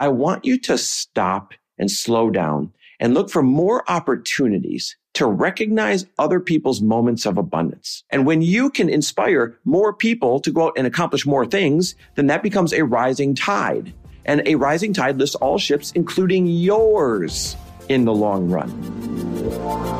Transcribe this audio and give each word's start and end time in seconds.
I 0.00 0.08
want 0.08 0.46
you 0.46 0.58
to 0.60 0.78
stop 0.78 1.52
and 1.78 1.90
slow 1.90 2.30
down 2.30 2.72
and 2.98 3.12
look 3.12 3.28
for 3.28 3.42
more 3.42 3.88
opportunities 3.90 4.96
to 5.12 5.26
recognize 5.26 6.06
other 6.18 6.40
people's 6.40 6.80
moments 6.80 7.26
of 7.26 7.36
abundance. 7.36 8.02
And 8.08 8.24
when 8.24 8.40
you 8.40 8.70
can 8.70 8.88
inspire 8.88 9.58
more 9.66 9.92
people 9.92 10.40
to 10.40 10.50
go 10.50 10.68
out 10.68 10.72
and 10.78 10.86
accomplish 10.86 11.26
more 11.26 11.44
things, 11.44 11.94
then 12.14 12.28
that 12.28 12.42
becomes 12.42 12.72
a 12.72 12.82
rising 12.82 13.34
tide. 13.34 13.92
And 14.24 14.42
a 14.46 14.54
rising 14.54 14.94
tide 14.94 15.18
lifts 15.18 15.34
all 15.34 15.58
ships, 15.58 15.92
including 15.92 16.46
yours, 16.46 17.56
in 17.90 18.06
the 18.06 18.14
long 18.14 18.48
run. 18.48 19.99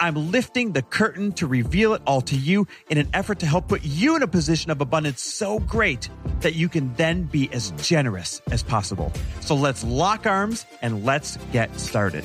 I'm 0.00 0.30
lifting 0.30 0.72
the 0.72 0.82
curtain 0.82 1.32
to 1.32 1.46
reveal 1.46 1.94
it 1.94 2.02
all 2.06 2.20
to 2.22 2.36
you 2.36 2.66
in 2.88 2.98
an 2.98 3.08
effort 3.14 3.38
to 3.40 3.46
help 3.46 3.68
put 3.68 3.84
you 3.84 4.16
in 4.16 4.22
a 4.22 4.26
position 4.26 4.70
of 4.70 4.80
abundance 4.80 5.20
so 5.20 5.58
great 5.60 6.08
that 6.40 6.54
you 6.54 6.68
can 6.68 6.92
then 6.94 7.24
be 7.24 7.48
as 7.52 7.70
generous 7.82 8.40
as 8.50 8.62
possible. 8.62 9.12
So 9.40 9.54
let's 9.54 9.84
lock 9.84 10.26
arms 10.26 10.66
and 10.82 11.04
let's 11.04 11.36
get 11.52 11.78
started. 11.78 12.24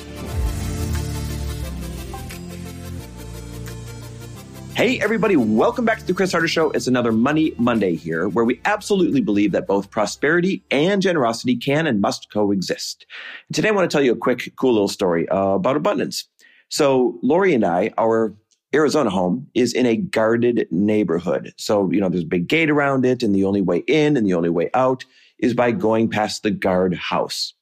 Hey, 4.76 5.00
everybody, 5.00 5.36
welcome 5.36 5.86
back 5.86 6.00
to 6.00 6.06
the 6.06 6.16
Chris 6.16 6.32
Harder 6.32 6.48
Show. 6.48 6.72
It's 6.72 6.88
another 6.88 7.12
Money 7.12 7.54
Monday 7.60 7.96
here, 7.96 8.28
where 8.28 8.44
we 8.44 8.60
absolutely 8.66 9.22
believe 9.22 9.52
that 9.52 9.68
both 9.68 9.92
prosperity 9.92 10.64
and 10.72 11.00
generosity 11.00 11.56
can 11.58 11.86
and 11.86 12.02
must 12.02 12.32
coexist. 12.34 13.06
And 13.48 13.56
today, 13.56 13.68
I 13.68 13.72
want 13.72 13.90
to 13.90 13.96
tell 13.96 14.04
you 14.04 14.14
a 14.14 14.18
quick, 14.18 14.52
cool 14.56 14.74
little 14.74 14.88
story 14.88 15.30
uh, 15.30 15.50
about 15.50 15.78
abundance. 15.78 16.28
So, 16.70 17.20
Lori 17.22 17.54
and 17.54 17.66
I, 17.66 17.92
our 17.98 18.36
Arizona 18.74 19.10
home 19.10 19.48
is 19.54 19.74
in 19.74 19.86
a 19.86 19.96
guarded 19.96 20.68
neighborhood. 20.72 21.54
So, 21.58 21.92
you 21.92 22.02
know, 22.02 22.10
there's 22.10 22.24
a 22.24 22.28
big 22.28 22.48
gate 22.48 22.70
around 22.70 23.06
it, 23.06 23.24
and 23.24 23.36
the 23.36 23.46
only 23.46 23.62
way 23.62 23.84
in 23.88 24.18
and 24.18 24.26
the 24.26 24.34
only 24.34 24.50
way 24.50 24.70
out 24.74 25.06
is 25.40 25.54
by 25.54 25.72
going 25.72 26.10
past 26.10 26.44
the 26.44 26.52
guard 26.52 26.96
house. 26.96 27.54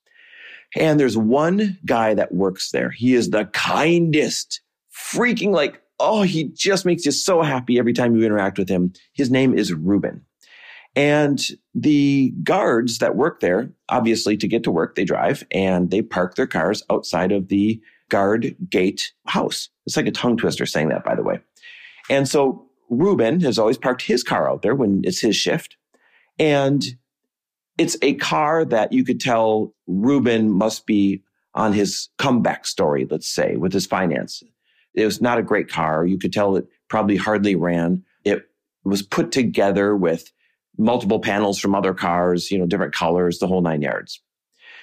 And 0.77 0.99
there's 0.99 1.17
one 1.17 1.77
guy 1.85 2.13
that 2.13 2.33
works 2.33 2.71
there. 2.71 2.91
He 2.91 3.13
is 3.13 3.29
the 3.29 3.45
kindest, 3.45 4.61
freaking 4.95 5.51
like 5.51 5.81
oh, 6.01 6.23
he 6.23 6.45
just 6.45 6.85
makes 6.85 7.05
you 7.05 7.11
so 7.11 7.41
happy 7.41 7.77
every 7.77 7.93
time 7.93 8.15
you 8.15 8.25
interact 8.25 8.57
with 8.57 8.67
him. 8.67 8.91
His 9.13 9.29
name 9.29 9.57
is 9.57 9.71
Ruben. 9.71 10.25
And 10.95 11.39
the 11.73 12.33
guards 12.43 12.97
that 12.97 13.15
work 13.15 13.39
there, 13.39 13.71
obviously 13.87 14.35
to 14.37 14.47
get 14.47 14.63
to 14.63 14.71
work, 14.71 14.95
they 14.95 15.05
drive 15.05 15.45
and 15.51 15.89
they 15.89 16.01
park 16.01 16.35
their 16.35 16.47
cars 16.47 16.83
outside 16.89 17.31
of 17.31 17.47
the 17.47 17.79
guard 18.11 18.55
gate 18.69 19.11
house. 19.25 19.69
It's 19.87 19.97
like 19.97 20.05
a 20.05 20.11
tongue 20.11 20.37
twister 20.37 20.67
saying 20.67 20.89
that, 20.89 21.03
by 21.03 21.15
the 21.15 21.23
way. 21.23 21.39
And 22.09 22.27
so 22.27 22.67
Ruben 22.89 23.39
has 23.39 23.57
always 23.57 23.77
parked 23.77 24.03
his 24.03 24.21
car 24.21 24.47
out 24.47 24.61
there 24.61 24.75
when 24.75 25.01
it's 25.03 25.21
his 25.21 25.35
shift. 25.35 25.77
And 26.37 26.85
it's 27.77 27.97
a 28.03 28.13
car 28.15 28.65
that 28.65 28.91
you 28.91 29.03
could 29.03 29.19
tell 29.19 29.73
Ruben 29.87 30.51
must 30.51 30.85
be 30.85 31.23
on 31.55 31.73
his 31.73 32.09
comeback 32.17 32.67
story, 32.67 33.07
let's 33.09 33.27
say, 33.27 33.55
with 33.55 33.73
his 33.73 33.87
finance. 33.87 34.43
It 34.93 35.05
was 35.05 35.21
not 35.21 35.39
a 35.39 35.43
great 35.43 35.69
car. 35.69 36.05
You 36.05 36.19
could 36.19 36.33
tell 36.33 36.55
it 36.57 36.67
probably 36.89 37.15
hardly 37.15 37.55
ran. 37.55 38.03
It 38.25 38.43
was 38.83 39.01
put 39.01 39.31
together 39.31 39.95
with 39.95 40.31
multiple 40.77 41.19
panels 41.19 41.59
from 41.59 41.75
other 41.75 41.93
cars, 41.93 42.51
you 42.51 42.57
know, 42.57 42.65
different 42.65 42.93
colors, 42.93 43.39
the 43.39 43.47
whole 43.47 43.61
nine 43.61 43.81
yards. 43.81 44.21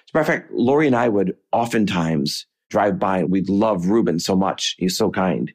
As 0.09 0.15
a 0.15 0.19
matter 0.19 0.33
of 0.33 0.41
fact, 0.41 0.53
Lori 0.53 0.87
and 0.87 0.97
I 0.97 1.09
would 1.09 1.37
oftentimes 1.53 2.47
drive 2.69 2.99
by 2.99 3.19
and 3.19 3.31
we'd 3.31 3.49
love 3.49 3.87
Ruben 3.87 4.19
so 4.19 4.37
much. 4.37 4.77
He's 4.79 4.97
so 4.97 5.11
kind 5.11 5.53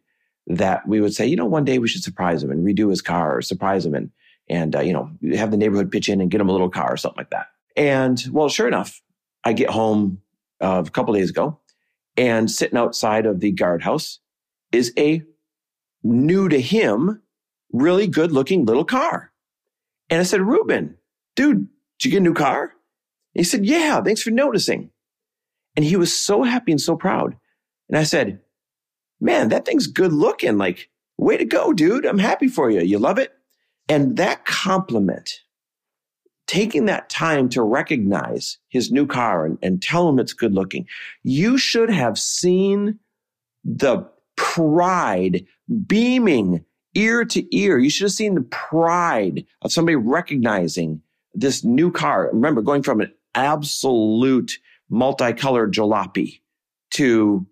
that 0.48 0.88
we 0.88 1.00
would 1.00 1.14
say, 1.14 1.26
you 1.26 1.36
know, 1.36 1.46
one 1.46 1.66
day 1.66 1.80
we 1.80 1.88
should 1.88 2.04
surprise 2.04 2.44
him 2.44 2.52
and 2.52 2.66
redo 2.66 2.90
his 2.90 3.02
car 3.02 3.38
or 3.38 3.42
surprise 3.42 3.86
him 3.86 3.94
and, 3.94 4.12
and, 4.50 4.76
uh, 4.76 4.82
you 4.82 4.94
know, 4.94 5.10
have 5.36 5.52
the 5.52 5.58
neighborhood 5.58 5.92
pitch 5.92 6.10
in 6.10 6.20
and 6.20 6.32
get 6.32 6.42
him 6.42 6.50
a 6.50 6.52
little 6.52 6.70
car 6.70 6.92
or 6.94 6.98
something 6.98 7.20
like 7.20 7.30
that. 7.30 7.48
And 7.78 8.24
well, 8.32 8.50
sure 8.50 8.68
enough, 8.68 9.02
I 9.44 9.54
get 9.54 9.70
home 9.70 10.22
uh, 10.62 10.84
a 10.86 10.90
couple 10.90 11.14
days 11.14 11.30
ago 11.30 11.60
and 12.18 12.50
sitting 12.50 12.78
outside 12.78 13.26
of 13.26 13.40
the 13.40 13.52
guardhouse 13.52 14.20
is 14.72 14.94
a 14.98 15.24
new 16.04 16.50
to 16.50 16.60
him, 16.60 17.22
really 17.72 18.08
good 18.08 18.32
looking 18.32 18.66
little 18.66 18.86
car. 18.86 19.32
And 20.10 20.20
I 20.20 20.24
said, 20.24 20.42
Ruben, 20.42 20.98
dude, 21.36 21.68
did 22.00 22.06
you 22.06 22.12
get 22.12 22.18
a 22.18 22.22
new 22.22 22.34
car? 22.34 22.74
He 23.34 23.44
said, 23.44 23.66
yeah, 23.66 24.02
thanks 24.02 24.22
for 24.22 24.32
noticing. 24.32 24.92
And 25.76 25.84
he 25.84 25.96
was 25.96 26.16
so 26.16 26.44
happy 26.44 26.72
and 26.72 26.82
so 26.82 26.96
proud. 26.96 27.36
And 27.90 27.98
I 27.98 28.04
said, 28.04 28.40
man, 29.20 29.50
that 29.50 29.66
thing's 29.66 29.88
good 29.88 30.14
looking. 30.14 30.58
Like, 30.58 30.90
way 31.18 31.38
to 31.38 31.46
go, 31.46 31.74
dude. 31.74 32.06
I'm 32.06 32.20
happy 32.20 32.48
for 32.48 32.70
you. 32.70 32.82
You 32.82 33.00
love 33.00 33.18
it? 33.18 33.34
And 33.90 34.18
that 34.18 34.46
compliment, 34.46 35.42
taking 36.48 36.86
that 36.86 37.10
time 37.10 37.50
to 37.50 37.62
recognize 37.62 38.58
his 38.70 38.92
new 38.92 39.06
car 39.06 39.46
and, 39.46 39.58
and 39.62 39.82
tell 39.82 40.08
him 40.08 40.20
it's 40.20 40.34
good 40.34 40.54
looking, 40.54 40.88
you 41.24 41.58
should 41.58 41.90
have 41.90 42.18
seen 42.18 43.00
the 43.64 44.08
pride 44.36 45.46
beaming 45.88 46.64
ear 46.96 47.26
to 47.26 47.56
ear. 47.56 47.78
You 47.78 47.90
should 47.90 48.06
have 48.06 48.12
seen 48.12 48.36
the 48.36 48.42
pride 48.42 49.46
of 49.62 49.72
somebody 49.72 49.96
recognizing 49.96 51.02
this 51.34 51.64
new 51.64 51.92
car. 51.92 52.30
Remember, 52.32 52.62
going 52.62 52.84
from 52.84 53.02
an 53.02 53.12
absolute 53.36 54.60
multicolored 54.90 55.74
jalopy 55.74 56.42
to 56.92 57.46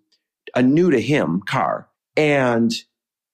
a 0.55 0.61
new 0.61 0.91
to 0.91 1.01
him 1.01 1.41
car. 1.41 1.87
And 2.17 2.73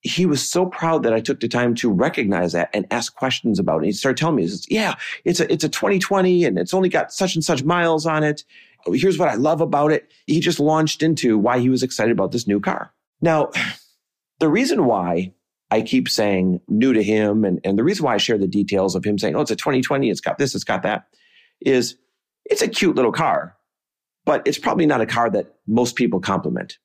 he 0.01 0.25
was 0.25 0.47
so 0.47 0.65
proud 0.65 1.03
that 1.03 1.13
I 1.13 1.19
took 1.19 1.39
the 1.39 1.47
time 1.47 1.75
to 1.75 1.91
recognize 1.91 2.53
that 2.53 2.69
and 2.73 2.85
ask 2.91 3.15
questions 3.15 3.59
about 3.59 3.83
it. 3.83 3.87
He 3.87 3.91
started 3.91 4.17
telling 4.17 4.35
me, 4.35 4.49
yeah, 4.69 4.95
it's 5.25 5.39
a, 5.39 5.51
it's 5.51 5.63
a 5.63 5.69
2020 5.69 6.45
and 6.45 6.57
it's 6.57 6.73
only 6.73 6.89
got 6.89 7.11
such 7.11 7.35
and 7.35 7.43
such 7.43 7.63
miles 7.63 8.05
on 8.05 8.23
it. 8.23 8.43
Oh, 8.85 8.93
here's 8.93 9.17
what 9.17 9.29
I 9.29 9.35
love 9.35 9.59
about 9.59 9.91
it. 9.91 10.11
He 10.25 10.39
just 10.39 10.59
launched 10.59 11.03
into 11.03 11.37
why 11.37 11.59
he 11.59 11.69
was 11.69 11.83
excited 11.83 12.11
about 12.11 12.31
this 12.31 12.47
new 12.47 12.59
car. 12.59 12.93
Now, 13.21 13.51
the 14.39 14.49
reason 14.49 14.85
why 14.85 15.33
I 15.71 15.81
keep 15.81 16.07
saying 16.07 16.61
new 16.69 16.93
to 16.93 17.03
him 17.03 17.43
and, 17.43 17.59
and 17.63 17.77
the 17.77 17.83
reason 17.83 18.05
why 18.05 18.13
I 18.13 18.17
share 18.17 18.37
the 18.37 18.47
details 18.47 18.95
of 18.95 19.03
him 19.03 19.17
saying, 19.17 19.35
oh, 19.35 19.41
it's 19.41 19.51
a 19.51 19.55
2020, 19.55 20.09
it's 20.09 20.21
got 20.21 20.37
this, 20.37 20.55
it's 20.55 20.63
got 20.63 20.83
that, 20.83 21.07
is 21.59 21.97
it's 22.45 22.61
a 22.61 22.67
cute 22.67 22.95
little 22.95 23.11
car, 23.11 23.56
but 24.27 24.45
it's 24.45 24.59
probably 24.59 24.85
not 24.85 24.99
a 24.99 25.05
car 25.05 25.29
that 25.29 25.55
most 25.67 25.95
people 25.95 26.19
compliment. 26.19 26.77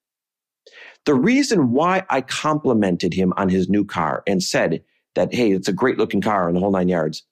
The 1.07 1.15
reason 1.15 1.73
why 1.73 2.05
I 2.09 2.21
complimented 2.21 3.13
him 3.13 3.35
on 3.37 3.49
his 3.49 3.69
new 3.69 3.85
car 3.85 4.23
and 4.29 4.41
said 4.41 4.85
that, 5.17 5.35
hey, 5.35 5.51
it's 5.51 5.67
a 5.67 5.73
great 5.73 5.99
looking 5.99 6.21
car 6.21 6.49
in 6.49 6.55
the 6.55 6.61
whole 6.61 6.71
nine 6.71 6.89
yards 6.89 7.25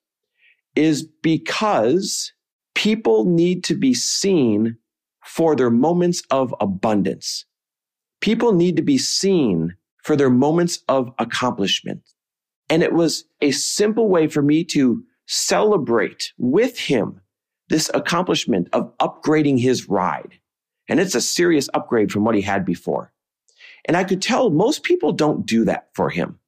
is 0.75 1.04
because 1.22 2.32
people 2.75 3.25
need 3.25 3.62
to 3.65 3.76
be 3.76 3.94
seen 3.94 4.76
for 5.25 5.54
their 5.54 5.71
moments 5.71 6.25
of 6.32 6.53
abundance. 6.60 7.44
People 8.21 8.53
need 8.53 8.75
to 8.77 8.82
be 8.82 8.98
seen 8.98 9.77
for 10.03 10.16
their 10.16 10.31
moments 10.31 10.81
of 10.88 11.12
accomplishment. 11.21 12.03
And 12.69 12.82
it 12.82 12.92
was 12.92 13.27
a 13.41 13.53
simple 13.53 14.09
way 14.09 14.27
for 14.27 14.42
me 14.42 14.65
to 14.65 15.04
celebrate 15.27 16.32
with 16.37 16.81
him 16.81 17.21
this 17.71 17.91
accomplishment 17.95 18.69
of 18.75 18.97
upgrading 18.99 19.59
his 19.59 19.89
ride. 19.89 20.39
And 20.89 21.01
it's 21.01 21.15
a 21.15 21.21
serious 21.21 21.71
upgrade 21.72 22.13
from 22.13 22.25
what 22.25 22.34
he 22.34 22.43
had 22.43 22.65
before. 22.67 23.13
And 23.87 23.97
I 23.97 24.05
could 24.05 24.21
tell 24.21 24.51
most 24.51 24.83
people 24.83 25.13
don't 25.13 25.47
do 25.47 25.65
that 25.65 25.89
for 25.95 26.11
him. 26.11 26.39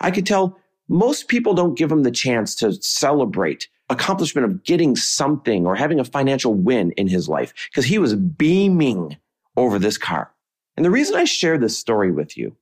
I 0.00 0.10
could 0.12 0.26
tell 0.26 0.58
most 0.88 1.26
people 1.28 1.54
don't 1.54 1.76
give 1.76 1.90
him 1.90 2.04
the 2.04 2.10
chance 2.10 2.54
to 2.56 2.74
celebrate 2.74 3.68
accomplishment 3.88 4.44
of 4.44 4.64
getting 4.64 4.96
something 4.96 5.66
or 5.66 5.74
having 5.74 5.98
a 5.98 6.04
financial 6.04 6.54
win 6.54 6.92
in 6.92 7.08
his 7.08 7.28
life 7.28 7.52
because 7.70 7.84
he 7.84 7.98
was 7.98 8.14
beaming 8.14 9.16
over 9.56 9.78
this 9.78 9.98
car. 9.98 10.32
And 10.76 10.84
the 10.84 10.90
reason 10.90 11.16
I 11.16 11.24
share 11.24 11.58
this 11.58 11.78
story 11.78 12.12
with 12.12 12.36
you 12.36 12.54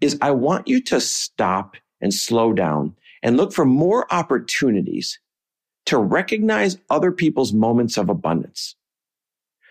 is 0.00 0.18
I 0.22 0.30
want 0.30 0.68
you 0.68 0.80
to 0.82 1.00
stop 1.00 1.76
and 2.00 2.14
slow 2.14 2.52
down 2.52 2.94
and 3.22 3.36
look 3.36 3.52
for 3.52 3.64
more 3.64 4.12
opportunities 4.12 5.18
to 5.86 5.98
recognize 5.98 6.78
other 6.90 7.12
people's 7.12 7.52
moments 7.52 7.96
of 7.96 8.08
abundance. 8.08 8.74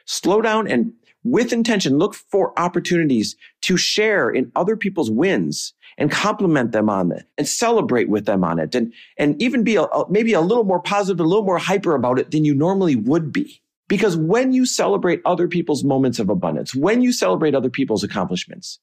Slow 0.06 0.42
down 0.42 0.68
and 0.68 0.94
with 1.24 1.54
intention, 1.54 1.98
look 1.98 2.14
for 2.14 2.58
opportunities 2.60 3.38
to 3.62 3.78
share 3.78 4.30
in 4.30 4.52
other 4.56 4.76
people's 4.76 5.10
wins 5.10 5.74
and 5.98 6.12
compliment 6.12 6.72
them 6.72 6.90
on 6.90 7.12
it 7.12 7.26
and 7.38 7.48
celebrate 7.48 8.10
with 8.10 8.26
them 8.26 8.44
on 8.44 8.60
it 8.60 8.76
and, 8.76 8.94
and 9.18 9.42
even 9.42 9.64
be 9.64 9.78
a, 9.78 9.88
maybe 10.10 10.34
a 10.34 10.42
little 10.42 10.66
more 10.66 10.82
positive, 10.82 11.26
a 11.26 11.28
little 11.28 11.46
more 11.46 11.58
hyper 11.58 11.96
about 11.96 12.20
it 12.20 12.32
than 12.32 12.44
you 12.44 12.54
normally 12.54 12.96
would 12.96 13.32
be. 13.32 13.62
Because 13.88 14.18
when 14.18 14.54
you 14.54 14.66
celebrate 14.66 15.22
other 15.24 15.48
people's 15.48 15.84
moments 15.84 16.20
of 16.20 16.30
abundance, 16.30 16.74
when 16.74 17.02
you 17.02 17.12
celebrate 17.12 17.56
other 17.56 17.70
people's 17.70 18.04
accomplishments, 18.04 18.80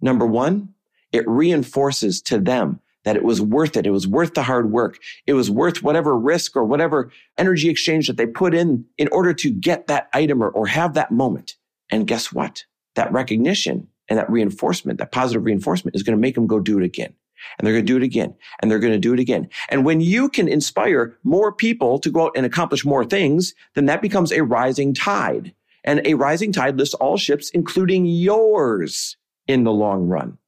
number 0.00 0.26
one, 0.26 0.74
it 1.12 1.28
reinforces 1.28 2.22
to 2.22 2.38
them 2.38 2.80
that 3.04 3.16
it 3.16 3.24
was 3.24 3.40
worth 3.40 3.76
it. 3.76 3.86
It 3.86 3.90
was 3.90 4.06
worth 4.06 4.34
the 4.34 4.42
hard 4.42 4.70
work. 4.70 4.98
It 5.26 5.34
was 5.34 5.50
worth 5.50 5.82
whatever 5.82 6.16
risk 6.16 6.56
or 6.56 6.64
whatever 6.64 7.10
energy 7.36 7.68
exchange 7.68 8.06
that 8.06 8.16
they 8.16 8.26
put 8.26 8.54
in 8.54 8.84
in 8.98 9.08
order 9.08 9.34
to 9.34 9.50
get 9.50 9.86
that 9.88 10.08
item 10.12 10.42
or, 10.42 10.48
or 10.48 10.66
have 10.66 10.94
that 10.94 11.10
moment. 11.10 11.56
And 11.90 12.06
guess 12.06 12.32
what? 12.32 12.64
That 12.94 13.12
recognition 13.12 13.88
and 14.08 14.18
that 14.18 14.30
reinforcement, 14.30 14.98
that 14.98 15.12
positive 15.12 15.44
reinforcement 15.44 15.96
is 15.96 16.02
going 16.02 16.16
to 16.16 16.20
make 16.20 16.34
them 16.34 16.46
go 16.46 16.60
do 16.60 16.78
it 16.78 16.84
again. 16.84 17.14
And 17.58 17.66
they're 17.66 17.74
going 17.74 17.86
to 17.86 17.92
do 17.92 17.96
it 17.96 18.04
again. 18.04 18.34
And 18.60 18.70
they're 18.70 18.78
going 18.78 18.92
to 18.92 18.98
do 18.98 19.14
it 19.14 19.20
again. 19.20 19.48
And 19.68 19.84
when 19.84 20.00
you 20.00 20.28
can 20.28 20.48
inspire 20.48 21.16
more 21.24 21.52
people 21.52 21.98
to 21.98 22.10
go 22.10 22.26
out 22.26 22.32
and 22.36 22.46
accomplish 22.46 22.84
more 22.84 23.04
things, 23.04 23.54
then 23.74 23.86
that 23.86 24.02
becomes 24.02 24.32
a 24.32 24.44
rising 24.44 24.94
tide. 24.94 25.54
And 25.84 26.00
a 26.04 26.14
rising 26.14 26.52
tide 26.52 26.78
lifts 26.78 26.94
all 26.94 27.16
ships, 27.16 27.50
including 27.50 28.06
yours 28.06 29.16
in 29.48 29.64
the 29.64 29.72
long 29.72 30.06
run. 30.06 30.38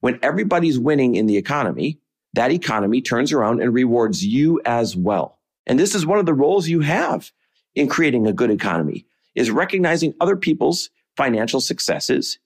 When 0.00 0.18
everybody's 0.22 0.78
winning 0.78 1.14
in 1.14 1.26
the 1.26 1.36
economy, 1.36 2.00
that 2.34 2.52
economy 2.52 3.00
turns 3.00 3.32
around 3.32 3.60
and 3.60 3.72
rewards 3.72 4.24
you 4.24 4.60
as 4.64 4.96
well. 4.96 5.38
And 5.66 5.78
this 5.78 5.94
is 5.94 6.06
one 6.06 6.18
of 6.18 6.26
the 6.26 6.34
roles 6.34 6.68
you 6.68 6.80
have 6.80 7.30
in 7.74 7.88
creating 7.88 8.26
a 8.26 8.32
good 8.32 8.50
economy 8.50 9.06
is 9.34 9.50
recognizing 9.50 10.14
other 10.20 10.36
people's 10.36 10.90
financial 11.16 11.60
successes, 11.60 12.38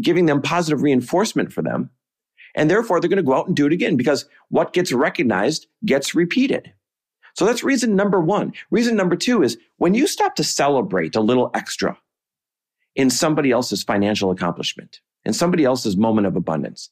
giving 0.00 0.26
them 0.26 0.42
positive 0.42 0.82
reinforcement 0.82 1.52
for 1.52 1.62
them. 1.62 1.90
And 2.54 2.70
therefore 2.70 3.00
they're 3.00 3.10
going 3.10 3.16
to 3.16 3.22
go 3.22 3.34
out 3.34 3.46
and 3.46 3.56
do 3.56 3.66
it 3.66 3.72
again 3.72 3.96
because 3.96 4.26
what 4.48 4.72
gets 4.72 4.92
recognized 4.92 5.66
gets 5.84 6.14
repeated. 6.14 6.72
So 7.34 7.44
that's 7.44 7.64
reason 7.64 7.96
number 7.96 8.20
one. 8.20 8.52
Reason 8.70 8.94
number 8.96 9.16
two 9.16 9.42
is 9.42 9.58
when 9.76 9.94
you 9.94 10.06
stop 10.06 10.36
to 10.36 10.44
celebrate 10.44 11.16
a 11.16 11.20
little 11.20 11.50
extra 11.52 11.98
in 12.94 13.10
somebody 13.10 13.50
else's 13.50 13.82
financial 13.82 14.30
accomplishment, 14.30 15.00
in 15.24 15.32
somebody 15.32 15.64
else's 15.64 15.96
moment 15.96 16.26
of 16.26 16.36
abundance, 16.36 16.90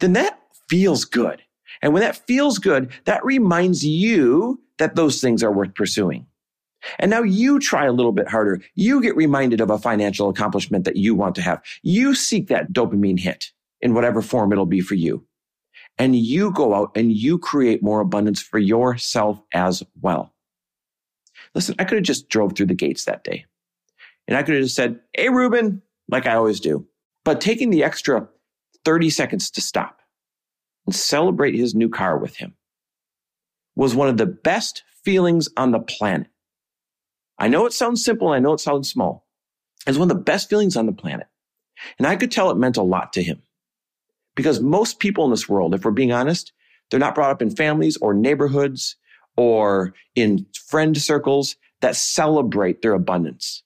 then 0.00 0.12
that 0.14 0.40
feels 0.68 1.04
good. 1.04 1.42
And 1.82 1.92
when 1.92 2.02
that 2.02 2.26
feels 2.26 2.58
good, 2.58 2.90
that 3.04 3.24
reminds 3.24 3.84
you 3.84 4.60
that 4.78 4.96
those 4.96 5.20
things 5.20 5.42
are 5.42 5.52
worth 5.52 5.74
pursuing. 5.74 6.26
And 6.98 7.10
now 7.10 7.22
you 7.22 7.58
try 7.58 7.86
a 7.86 7.92
little 7.92 8.12
bit 8.12 8.28
harder. 8.28 8.60
You 8.74 9.02
get 9.02 9.16
reminded 9.16 9.60
of 9.60 9.70
a 9.70 9.78
financial 9.78 10.28
accomplishment 10.28 10.84
that 10.84 10.96
you 10.96 11.14
want 11.14 11.34
to 11.36 11.42
have. 11.42 11.62
You 11.82 12.14
seek 12.14 12.48
that 12.48 12.72
dopamine 12.72 13.18
hit 13.18 13.50
in 13.80 13.94
whatever 13.94 14.22
form 14.22 14.52
it'll 14.52 14.66
be 14.66 14.80
for 14.80 14.94
you. 14.94 15.24
And 15.98 16.14
you 16.14 16.52
go 16.52 16.74
out 16.74 16.92
and 16.94 17.10
you 17.10 17.38
create 17.38 17.82
more 17.82 18.00
abundance 18.00 18.40
for 18.40 18.58
yourself 18.58 19.40
as 19.52 19.82
well. 20.00 20.32
Listen, 21.54 21.74
I 21.78 21.84
could 21.84 21.96
have 21.96 22.04
just 22.04 22.28
drove 22.28 22.54
through 22.54 22.66
the 22.66 22.74
gates 22.74 23.04
that 23.06 23.24
day 23.24 23.46
and 24.28 24.36
I 24.36 24.42
could 24.42 24.54
have 24.54 24.64
just 24.64 24.76
said, 24.76 25.00
Hey, 25.14 25.28
Ruben, 25.28 25.82
like 26.08 26.26
I 26.26 26.34
always 26.34 26.60
do. 26.60 26.86
But 27.26 27.40
taking 27.40 27.70
the 27.70 27.82
extra 27.82 28.28
30 28.84 29.10
seconds 29.10 29.50
to 29.50 29.60
stop 29.60 29.98
and 30.86 30.94
celebrate 30.94 31.56
his 31.56 31.74
new 31.74 31.88
car 31.88 32.16
with 32.16 32.36
him 32.36 32.54
was 33.74 33.96
one 33.96 34.08
of 34.08 34.16
the 34.16 34.26
best 34.26 34.84
feelings 35.04 35.48
on 35.56 35.72
the 35.72 35.80
planet. 35.80 36.28
I 37.36 37.48
know 37.48 37.66
it 37.66 37.72
sounds 37.72 38.04
simple. 38.04 38.28
I 38.28 38.38
know 38.38 38.52
it 38.52 38.60
sounds 38.60 38.88
small. 38.88 39.26
It's 39.88 39.98
one 39.98 40.08
of 40.08 40.16
the 40.16 40.22
best 40.22 40.48
feelings 40.48 40.76
on 40.76 40.86
the 40.86 40.92
planet. 40.92 41.26
And 41.98 42.06
I 42.06 42.14
could 42.14 42.30
tell 42.30 42.52
it 42.52 42.58
meant 42.58 42.76
a 42.76 42.82
lot 42.82 43.12
to 43.14 43.24
him 43.24 43.42
because 44.36 44.60
most 44.60 45.00
people 45.00 45.24
in 45.24 45.32
this 45.32 45.48
world, 45.48 45.74
if 45.74 45.84
we're 45.84 45.90
being 45.90 46.12
honest, 46.12 46.52
they're 46.90 47.00
not 47.00 47.16
brought 47.16 47.32
up 47.32 47.42
in 47.42 47.50
families 47.50 47.96
or 47.96 48.14
neighborhoods 48.14 48.94
or 49.36 49.94
in 50.14 50.46
friend 50.68 50.96
circles 50.96 51.56
that 51.80 51.96
celebrate 51.96 52.82
their 52.82 52.92
abundance 52.92 53.64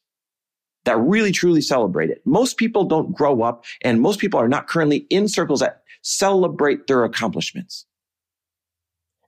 that 0.85 0.97
really 0.99 1.33
truly 1.33 1.61
celebrate 1.61 2.11
it. 2.11 2.23
Most 2.25 2.57
people 2.57 2.85
don't 2.85 3.15
grow 3.15 3.43
up 3.43 3.65
and 3.83 4.01
most 4.01 4.19
people 4.19 4.41
are 4.41 4.49
not 4.49 4.67
currently 4.67 5.07
in 5.11 5.29
circles 5.29 5.61
that 5.61 5.83
celebrate 6.03 6.87
their 6.87 7.05
accomplishments. 7.05 7.87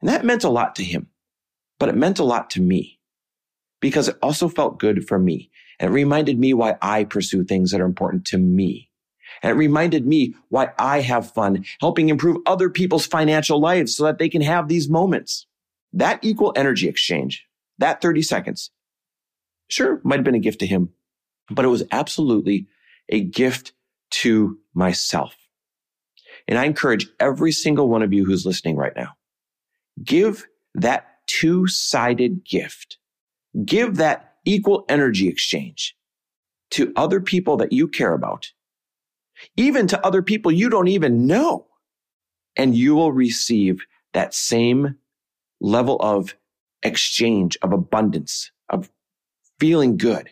And 0.00 0.08
that 0.08 0.24
meant 0.24 0.44
a 0.44 0.50
lot 0.50 0.74
to 0.76 0.84
him, 0.84 1.08
but 1.78 1.88
it 1.88 1.94
meant 1.94 2.18
a 2.18 2.24
lot 2.24 2.50
to 2.50 2.60
me 2.60 2.98
because 3.80 4.08
it 4.08 4.18
also 4.22 4.48
felt 4.48 4.78
good 4.78 5.06
for 5.06 5.18
me. 5.18 5.50
And 5.78 5.90
it 5.90 5.94
reminded 5.94 6.38
me 6.38 6.54
why 6.54 6.76
I 6.80 7.04
pursue 7.04 7.44
things 7.44 7.70
that 7.70 7.80
are 7.80 7.86
important 7.86 8.24
to 8.26 8.38
me. 8.38 8.90
And 9.42 9.50
it 9.50 9.54
reminded 9.54 10.06
me 10.06 10.34
why 10.48 10.72
I 10.78 11.00
have 11.00 11.32
fun 11.32 11.64
helping 11.80 12.08
improve 12.08 12.38
other 12.46 12.70
people's 12.70 13.06
financial 13.06 13.60
lives 13.60 13.96
so 13.96 14.04
that 14.04 14.18
they 14.18 14.28
can 14.28 14.42
have 14.42 14.68
these 14.68 14.88
moments. 14.88 15.46
That 15.92 16.20
equal 16.22 16.52
energy 16.56 16.88
exchange, 16.88 17.46
that 17.78 18.00
30 18.00 18.22
seconds, 18.22 18.70
sure, 19.68 20.00
might 20.04 20.16
have 20.16 20.24
been 20.24 20.34
a 20.34 20.40
gift 20.40 20.60
to 20.60 20.66
him, 20.66 20.90
but 21.54 21.64
it 21.64 21.68
was 21.68 21.84
absolutely 21.92 22.66
a 23.08 23.20
gift 23.20 23.72
to 24.10 24.58
myself. 24.74 25.34
And 26.48 26.58
I 26.58 26.64
encourage 26.64 27.06
every 27.20 27.52
single 27.52 27.88
one 27.88 28.02
of 28.02 28.12
you 28.12 28.24
who's 28.24 28.46
listening 28.46 28.76
right 28.76 28.94
now, 28.96 29.14
give 30.02 30.46
that 30.74 31.06
two 31.26 31.66
sided 31.66 32.44
gift. 32.44 32.98
Give 33.64 33.96
that 33.96 34.34
equal 34.44 34.84
energy 34.88 35.28
exchange 35.28 35.96
to 36.70 36.92
other 36.96 37.20
people 37.20 37.58
that 37.58 37.72
you 37.72 37.86
care 37.86 38.14
about, 38.14 38.50
even 39.56 39.86
to 39.88 40.06
other 40.06 40.22
people 40.22 40.50
you 40.50 40.70
don't 40.70 40.88
even 40.88 41.26
know. 41.26 41.66
And 42.56 42.74
you 42.74 42.94
will 42.94 43.12
receive 43.12 43.84
that 44.14 44.34
same 44.34 44.96
level 45.60 45.96
of 46.00 46.34
exchange, 46.82 47.56
of 47.62 47.72
abundance, 47.72 48.50
of 48.68 48.90
feeling 49.58 49.96
good 49.96 50.30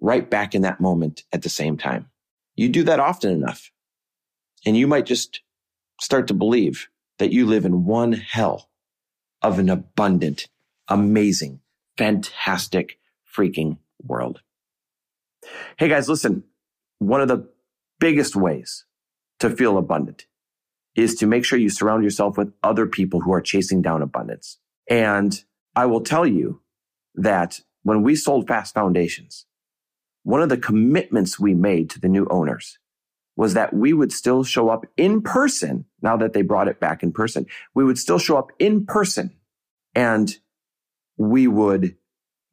right 0.00 0.28
back 0.28 0.54
in 0.54 0.62
that 0.62 0.80
moment 0.80 1.24
at 1.32 1.42
the 1.42 1.48
same 1.48 1.76
time. 1.76 2.10
You 2.56 2.68
do 2.68 2.82
that 2.84 3.00
often 3.00 3.30
enough 3.30 3.70
and 4.66 4.76
you 4.76 4.86
might 4.86 5.06
just 5.06 5.40
start 6.00 6.28
to 6.28 6.34
believe 6.34 6.88
that 7.18 7.32
you 7.32 7.46
live 7.46 7.64
in 7.64 7.84
one 7.84 8.12
hell 8.12 8.70
of 9.42 9.58
an 9.58 9.68
abundant, 9.68 10.48
amazing, 10.88 11.60
fantastic 11.96 12.98
freaking 13.34 13.78
world. 14.02 14.40
Hey 15.78 15.88
guys, 15.88 16.08
listen, 16.08 16.44
one 16.98 17.20
of 17.20 17.28
the 17.28 17.48
biggest 17.98 18.36
ways 18.36 18.84
to 19.38 19.50
feel 19.50 19.78
abundant 19.78 20.26
is 20.94 21.14
to 21.16 21.26
make 21.26 21.44
sure 21.44 21.58
you 21.58 21.70
surround 21.70 22.04
yourself 22.04 22.36
with 22.36 22.52
other 22.62 22.86
people 22.86 23.20
who 23.20 23.32
are 23.32 23.40
chasing 23.40 23.80
down 23.80 24.02
abundance. 24.02 24.58
And 24.88 25.42
I 25.76 25.86
will 25.86 26.00
tell 26.00 26.26
you 26.26 26.60
that 27.14 27.60
when 27.82 28.02
we 28.02 28.16
sold 28.16 28.48
Fast 28.48 28.74
Foundations, 28.74 29.46
one 30.22 30.42
of 30.42 30.48
the 30.48 30.56
commitments 30.56 31.38
we 31.38 31.54
made 31.54 31.90
to 31.90 32.00
the 32.00 32.08
new 32.08 32.26
owners 32.30 32.78
was 33.36 33.54
that 33.54 33.72
we 33.72 33.92
would 33.92 34.12
still 34.12 34.44
show 34.44 34.68
up 34.68 34.84
in 34.96 35.22
person. 35.22 35.86
Now 36.02 36.16
that 36.18 36.32
they 36.32 36.42
brought 36.42 36.68
it 36.68 36.80
back 36.80 37.02
in 37.02 37.12
person, 37.12 37.46
we 37.74 37.84
would 37.84 37.98
still 37.98 38.18
show 38.18 38.36
up 38.36 38.50
in 38.58 38.84
person 38.84 39.30
and 39.94 40.36
we 41.16 41.46
would 41.46 41.96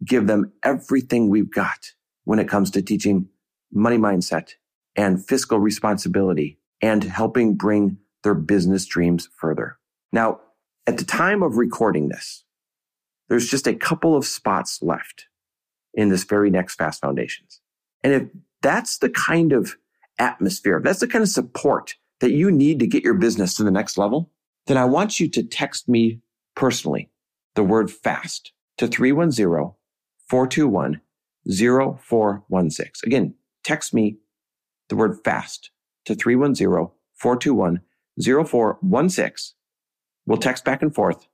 give 0.03 0.27
them 0.27 0.53
everything 0.63 1.29
we've 1.29 1.51
got 1.51 1.91
when 2.23 2.39
it 2.39 2.47
comes 2.47 2.71
to 2.71 2.81
teaching 2.81 3.27
money 3.71 3.97
mindset 3.97 4.51
and 4.95 5.25
fiscal 5.25 5.59
responsibility 5.59 6.59
and 6.81 7.03
helping 7.03 7.55
bring 7.55 7.97
their 8.23 8.33
business 8.33 8.85
dreams 8.85 9.29
further. 9.35 9.77
Now, 10.11 10.39
at 10.85 10.97
the 10.97 11.05
time 11.05 11.43
of 11.43 11.57
recording 11.57 12.09
this, 12.09 12.43
there's 13.29 13.49
just 13.49 13.67
a 13.67 13.75
couple 13.75 14.15
of 14.15 14.25
spots 14.25 14.81
left 14.81 15.27
in 15.97 16.07
this 16.09 16.23
very 16.23 16.49
next 16.49 16.75
Fast 16.75 17.01
Foundations. 17.01 17.59
And 18.03 18.13
if 18.13 18.23
that's 18.61 18.99
the 18.99 19.09
kind 19.09 19.51
of 19.51 19.75
atmosphere, 20.19 20.77
if 20.77 20.83
that's 20.83 21.01
the 21.01 21.07
kind 21.07 21.23
of 21.23 21.29
support 21.29 21.95
that 22.21 22.31
you 22.31 22.49
need 22.49 22.79
to 22.79 22.87
get 22.87 23.03
your 23.03 23.15
business 23.15 23.55
to 23.55 23.63
the 23.63 23.71
next 23.71 23.97
level, 23.97 24.31
then 24.67 24.77
I 24.77 24.85
want 24.85 25.19
you 25.19 25.27
to 25.29 25.43
text 25.43 25.89
me 25.89 26.21
personally 26.55 27.09
the 27.55 27.63
word 27.63 27.91
fast 27.91 28.53
to 28.77 28.87
310 28.87 29.73
421 30.29 31.01
0416. 31.49 32.91
Again, 33.05 33.33
text 33.63 33.93
me 33.93 34.17
the 34.87 34.95
word 34.95 35.17
fast 35.23 35.71
to 36.05 36.15
310 36.15 36.89
421 37.15 37.81
0416. 38.21 39.55
We'll 40.25 40.37
text 40.37 40.63
back 40.63 40.81
and 40.81 40.93
forth 40.93 41.27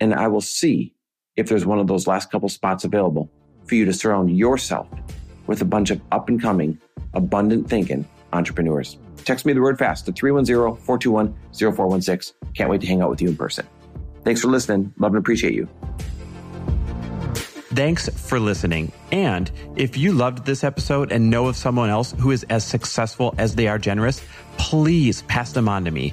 and 0.00 0.14
I 0.14 0.26
will 0.28 0.40
see 0.40 0.94
if 1.36 1.48
there's 1.48 1.66
one 1.66 1.78
of 1.78 1.86
those 1.86 2.06
last 2.06 2.30
couple 2.30 2.48
spots 2.48 2.84
available 2.84 3.30
for 3.66 3.74
you 3.74 3.84
to 3.84 3.92
surround 3.92 4.36
yourself 4.36 4.88
with 5.46 5.62
a 5.62 5.64
bunch 5.64 5.90
of 5.90 6.00
up 6.12 6.28
and 6.28 6.40
coming, 6.40 6.78
abundant 7.14 7.68
thinking 7.68 8.06
entrepreneurs. 8.32 8.98
Text 9.24 9.44
me 9.44 9.52
the 9.52 9.60
word 9.60 9.78
fast 9.78 10.06
to 10.06 10.12
310 10.12 10.82
421 10.84 11.34
0416. 11.52 12.34
Can't 12.54 12.70
wait 12.70 12.80
to 12.80 12.86
hang 12.86 13.02
out 13.02 13.10
with 13.10 13.20
you 13.20 13.28
in 13.28 13.36
person. 13.36 13.66
Thanks 14.24 14.40
for 14.40 14.48
listening. 14.48 14.92
Love 14.98 15.12
and 15.12 15.18
appreciate 15.18 15.54
you. 15.54 15.68
Thanks 17.72 18.08
for 18.08 18.40
listening. 18.40 18.92
And 19.12 19.50
if 19.76 19.96
you 19.96 20.12
loved 20.12 20.44
this 20.44 20.64
episode 20.64 21.12
and 21.12 21.30
know 21.30 21.46
of 21.46 21.56
someone 21.56 21.88
else 21.88 22.12
who 22.18 22.32
is 22.32 22.44
as 22.50 22.64
successful 22.64 23.34
as 23.38 23.54
they 23.54 23.68
are 23.68 23.78
generous, 23.78 24.22
please 24.58 25.22
pass 25.22 25.52
them 25.52 25.68
on 25.68 25.84
to 25.84 25.90
me. 25.90 26.12